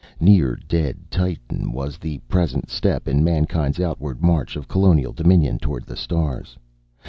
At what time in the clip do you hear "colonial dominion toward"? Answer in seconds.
4.67-5.83